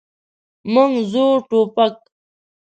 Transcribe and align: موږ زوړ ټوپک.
موږ 0.73 0.91
زوړ 1.11 1.35
ټوپک. 1.49 1.95